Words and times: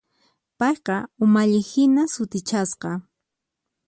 Payqa 0.59 0.97
umalliqhina 1.23 2.03
sutichasqa. 2.13 2.91